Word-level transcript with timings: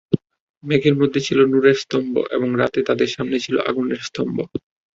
মেঘের 0.63 0.95
মধ্যে 0.95 1.19
ছিল 1.19 1.39
নূরের 1.45 1.77
স্তম্ভ 1.83 2.13
এবং 2.31 2.49
রাতে 2.55 2.79
তাদের 2.89 3.09
সামনে 3.15 3.37
ছিল 3.39 3.55
আগুনের 3.69 4.01
স্তম্ভ। 4.01 4.37